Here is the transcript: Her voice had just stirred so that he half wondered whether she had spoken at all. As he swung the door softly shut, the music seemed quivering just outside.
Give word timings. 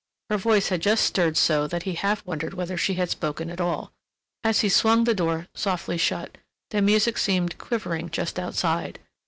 Her 0.31 0.37
voice 0.37 0.69
had 0.69 0.81
just 0.81 1.05
stirred 1.05 1.37
so 1.37 1.67
that 1.67 1.83
he 1.83 1.93
half 1.93 2.25
wondered 2.25 2.55
whether 2.55 2.75
she 2.75 2.95
had 2.95 3.11
spoken 3.11 3.51
at 3.51 3.61
all. 3.61 3.93
As 4.43 4.61
he 4.61 4.67
swung 4.67 5.03
the 5.03 5.13
door 5.13 5.47
softly 5.53 5.99
shut, 5.99 6.39
the 6.71 6.81
music 6.81 7.19
seemed 7.19 7.59
quivering 7.59 8.09
just 8.09 8.39
outside. 8.39 8.97